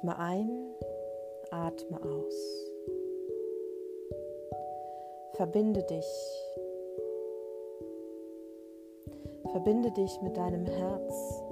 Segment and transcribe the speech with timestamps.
[0.00, 0.50] Atme ein,
[1.50, 2.70] atme aus.
[5.34, 6.06] Verbinde dich.
[9.50, 11.42] Verbinde dich mit deinem Herz.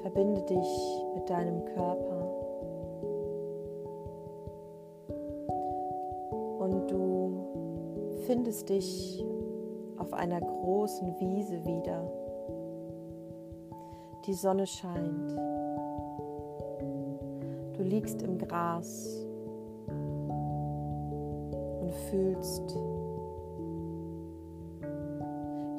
[0.00, 2.20] Verbinde dich mit deinem Körper.
[6.58, 9.24] Und du findest dich
[9.98, 12.10] auf einer großen Wiese wieder.
[14.26, 15.38] Die Sonne scheint.
[17.78, 19.24] Du liegst im Gras
[21.80, 22.76] und fühlst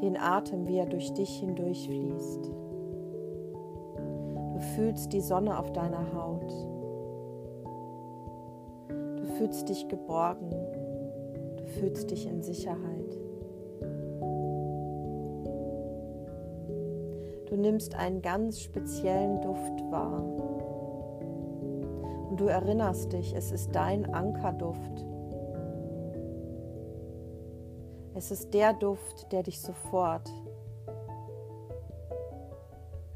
[0.01, 2.45] den Atem, wie er durch dich hindurchfließt.
[4.53, 6.49] Du fühlst die Sonne auf deiner Haut.
[8.87, 10.51] Du fühlst dich geborgen.
[11.57, 13.19] Du fühlst dich in Sicherheit.
[17.47, 20.23] Du nimmst einen ganz speziellen Duft wahr.
[22.39, 25.05] Du erinnerst dich, es ist dein Ankerduft.
[28.15, 30.31] Es ist der Duft, der dich sofort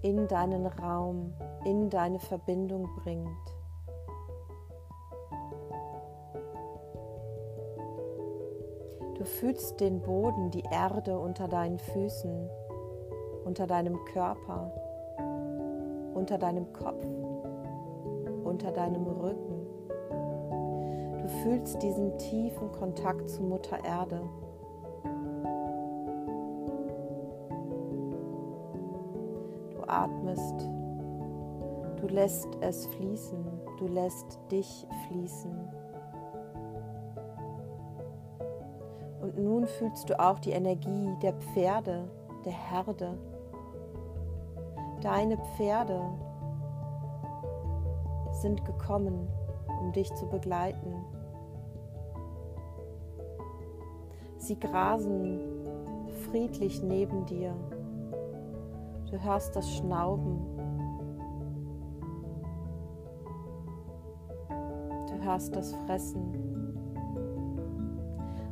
[0.02, 3.56] in deinen Raum, in deine Verbindung bringt.
[9.18, 12.50] Du fühlst den Boden, die Erde unter deinen Füßen
[13.46, 14.72] unter deinem Körper,
[16.14, 17.06] unter deinem Kopf,
[18.44, 19.68] unter deinem Rücken.
[21.22, 24.22] Du fühlst diesen tiefen Kontakt zu Mutter Erde.
[29.72, 30.70] Du atmest,
[32.02, 33.46] du lässt es fließen,
[33.80, 35.52] du lässt dich fließen.
[39.22, 42.10] Und nun fühlst du auch die Energie der Pferde,
[42.44, 43.18] der Herde,
[45.04, 46.02] Deine Pferde
[48.44, 49.30] sind gekommen,
[49.82, 50.94] um dich zu begleiten.
[54.38, 55.40] Sie grasen
[56.30, 57.56] friedlich neben dir.
[59.10, 60.46] Du hörst das Schnauben.
[65.08, 66.34] Du hörst das Fressen.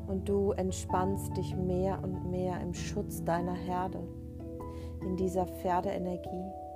[0.07, 3.99] Und du entspannst dich mehr und mehr im Schutz deiner Herde
[5.01, 6.70] in dieser Pferdeenergie.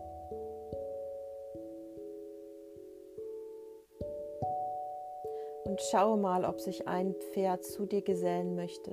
[5.76, 8.92] Und schaue mal, ob sich ein Pferd zu dir gesellen möchte.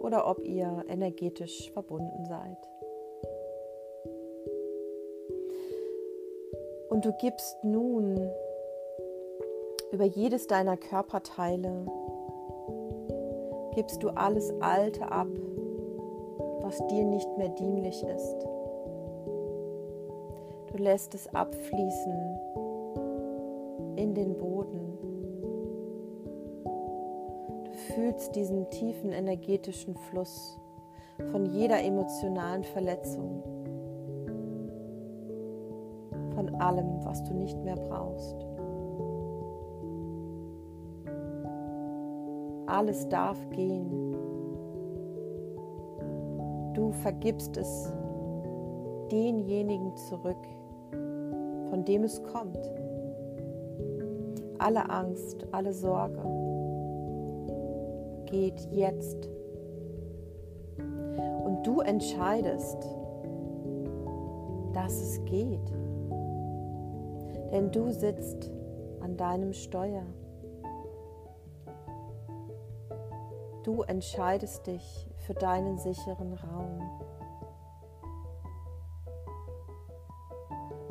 [0.00, 2.58] Oder ob ihr energetisch verbunden seid.
[6.90, 8.30] Und du gibst nun
[9.92, 11.86] über jedes deiner Körperteile,
[13.76, 15.28] gibst du alles Alte ab,
[16.60, 18.46] was dir nicht mehr dienlich ist.
[20.70, 22.47] Du lässt es abfließen
[23.98, 24.96] in den Boden.
[27.64, 30.56] Du fühlst diesen tiefen energetischen Fluss
[31.32, 33.42] von jeder emotionalen Verletzung,
[36.34, 38.46] von allem, was du nicht mehr brauchst.
[42.66, 44.14] Alles darf gehen.
[46.74, 47.92] Du vergibst es
[49.10, 50.46] denjenigen zurück,
[51.70, 52.60] von dem es kommt.
[54.58, 56.20] Alle Angst, alle Sorge
[58.26, 59.28] geht jetzt.
[61.44, 62.78] Und du entscheidest,
[64.72, 65.72] dass es geht.
[67.52, 68.50] Denn du sitzt
[69.00, 70.04] an deinem Steuer.
[73.62, 76.80] Du entscheidest dich für deinen sicheren Raum.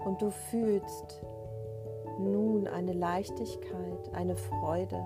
[0.06, 1.22] Und du fühlst
[2.20, 5.04] nun eine Leichtigkeit, eine Freude.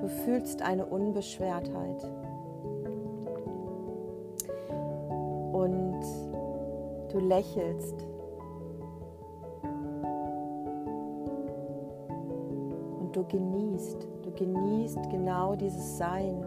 [0.00, 2.04] Du fühlst eine Unbeschwertheit.
[5.52, 6.00] Und
[7.10, 8.06] du lächelst
[13.18, 16.44] du genießt, du genießt genau dieses Sein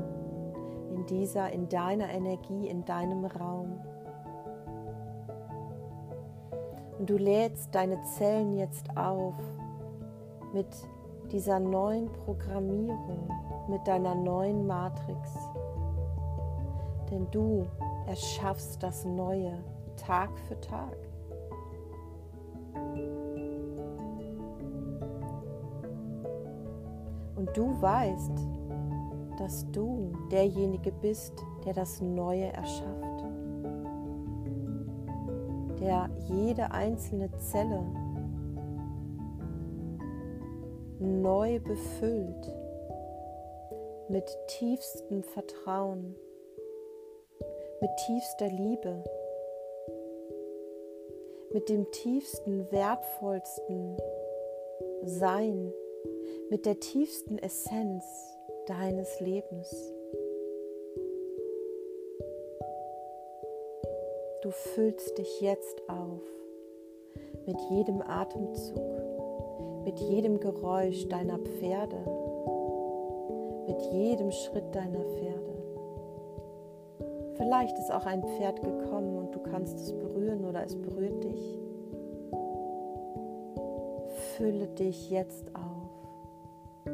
[0.89, 3.79] in dieser, in deiner Energie, in deinem Raum.
[7.01, 9.33] Und du lädst deine Zellen jetzt auf
[10.53, 10.67] mit
[11.31, 13.27] dieser neuen Programmierung,
[13.67, 15.33] mit deiner neuen Matrix.
[17.09, 17.65] Denn du
[18.05, 19.51] erschaffst das Neue
[19.97, 20.95] Tag für Tag.
[27.35, 28.47] Und du weißt,
[29.39, 31.33] dass du derjenige bist,
[31.65, 33.10] der das Neue erschafft,
[35.81, 37.83] der jede einzelne Zelle
[40.99, 42.55] neu befüllt
[44.07, 46.15] mit tiefstem Vertrauen,
[47.81, 49.03] mit tiefster Liebe,
[51.53, 53.97] mit dem tiefsten, wertvollsten
[55.03, 55.73] Sein,
[56.49, 58.03] mit der tiefsten Essenz
[58.67, 59.93] deines Lebens.
[64.41, 66.23] Du füllst dich jetzt auf
[67.45, 68.81] mit jedem Atemzug,
[69.85, 71.97] mit jedem Geräusch deiner Pferde,
[73.67, 75.51] mit jedem Schritt deiner Pferde.
[77.35, 81.59] Vielleicht ist auch ein Pferd gekommen und du kannst es berühren oder es berührt dich.
[84.37, 86.91] Fülle dich jetzt auf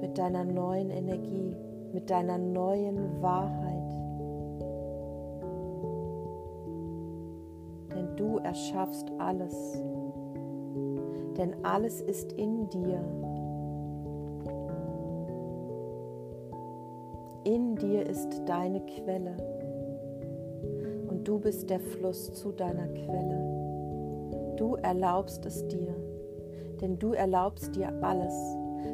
[0.00, 1.56] mit deiner neuen Energie,
[1.92, 3.67] mit deiner neuen Wahrheit.
[8.38, 9.54] Erschaffst alles.
[11.36, 13.00] Denn alles ist in dir.
[17.44, 19.36] In dir ist deine Quelle
[21.08, 24.54] und du bist der Fluss zu deiner Quelle.
[24.56, 25.94] Du erlaubst es dir,
[26.80, 28.34] denn du erlaubst dir alles.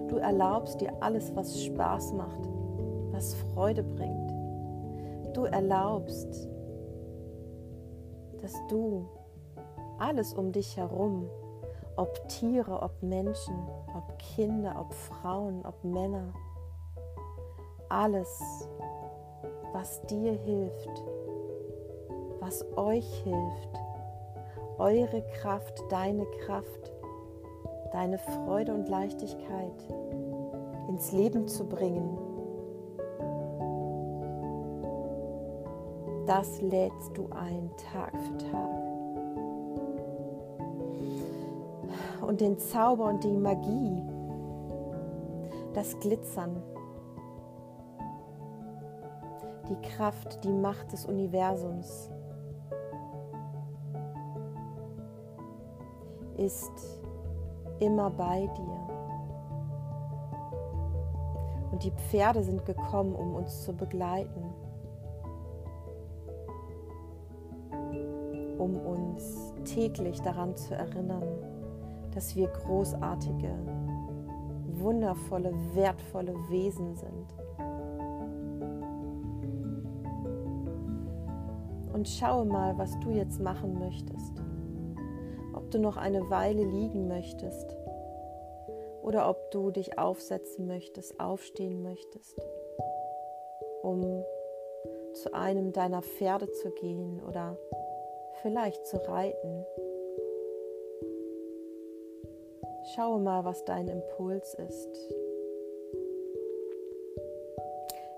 [0.08, 2.48] Du erlaubst dir alles, was Spaß macht,
[3.10, 4.32] was Freude bringt.
[5.34, 6.48] Du erlaubst,
[8.40, 9.06] dass du
[10.04, 11.30] alles um dich herum,
[11.96, 13.54] ob Tiere, ob Menschen,
[13.96, 16.32] ob Kinder, ob Frauen, ob Männer,
[17.88, 18.68] alles,
[19.72, 21.02] was dir hilft,
[22.40, 23.80] was euch hilft,
[24.78, 26.92] eure Kraft, deine Kraft,
[27.92, 29.88] deine Freude und Leichtigkeit
[30.88, 32.18] ins Leben zu bringen.
[36.26, 38.83] Das lädst du ein Tag für Tag.
[42.26, 44.02] Und den Zauber und die Magie,
[45.74, 46.62] das Glitzern,
[49.68, 52.10] die Kraft, die Macht des Universums
[56.36, 56.72] ist
[57.78, 58.84] immer bei dir.
[61.72, 64.44] Und die Pferde sind gekommen, um uns zu begleiten,
[68.58, 71.53] um uns täglich daran zu erinnern,
[72.14, 73.50] dass wir großartige,
[74.68, 77.34] wundervolle, wertvolle Wesen sind.
[81.92, 84.42] Und schaue mal, was du jetzt machen möchtest.
[85.54, 87.76] Ob du noch eine Weile liegen möchtest
[89.02, 92.40] oder ob du dich aufsetzen möchtest, aufstehen möchtest,
[93.82, 94.02] um
[95.12, 97.56] zu einem deiner Pferde zu gehen oder
[98.42, 99.64] vielleicht zu reiten.
[102.92, 105.10] Schaue mal, was dein Impuls ist.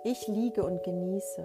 [0.02, 1.42] Ich liege und genieße.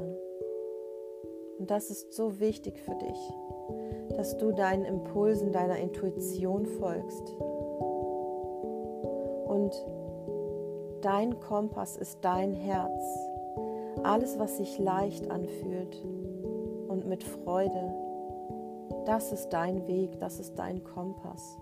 [1.60, 7.30] Und das ist so wichtig für dich, dass du deinen Impulsen, deiner Intuition folgst.
[9.46, 9.72] Und
[11.02, 13.04] dein Kompass ist dein Herz.
[14.02, 16.04] Alles, was sich leicht anfühlt
[16.88, 17.94] und mit Freude,
[19.06, 21.60] das ist dein Weg, das ist dein Kompass.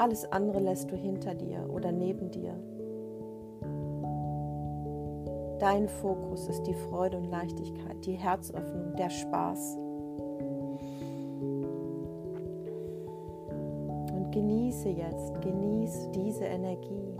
[0.00, 2.54] Alles andere lässt du hinter dir oder neben dir.
[5.58, 9.76] Dein Fokus ist die Freude und Leichtigkeit, die Herzöffnung, der Spaß.
[14.14, 17.14] Und genieße jetzt, genieße diese Energie,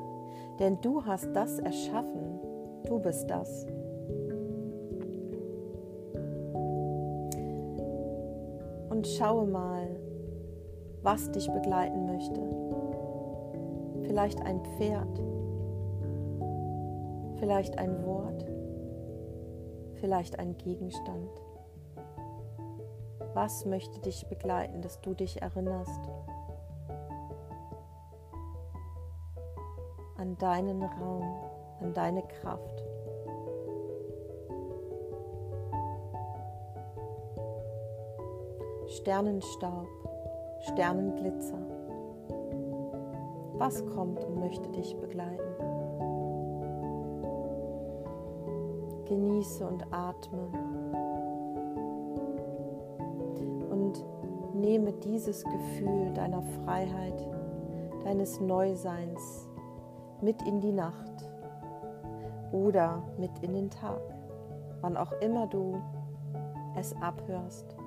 [0.59, 2.41] denn du hast das erschaffen,
[2.87, 3.67] du bist das.
[8.89, 9.87] Und schaue mal,
[11.03, 12.41] was dich begleiten möchte.
[14.07, 15.23] Vielleicht ein Pferd,
[17.39, 18.47] vielleicht ein Wort,
[19.95, 21.31] vielleicht ein Gegenstand.
[23.35, 26.01] Was möchte dich begleiten, dass du dich erinnerst
[30.17, 31.37] an deinen Raum,
[31.81, 32.83] an deine Kraft?
[38.89, 40.00] Sternenstaub,
[40.61, 41.59] Sternenglitzer.
[43.55, 45.43] Was kommt und möchte dich begleiten?
[49.07, 50.49] Genieße und atme.
[53.71, 54.05] Und
[54.55, 57.27] nehme dieses Gefühl deiner Freiheit,
[58.05, 59.49] deines Neuseins
[60.21, 61.31] mit in die Nacht
[62.53, 64.01] oder mit in den Tag,
[64.81, 65.81] wann auch immer du
[66.77, 67.80] es abhörst.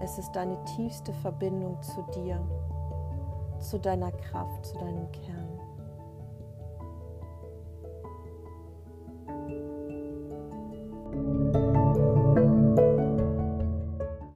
[0.00, 2.38] Es ist deine tiefste Verbindung zu dir,
[3.58, 5.55] zu deiner Kraft, zu deinem Kern.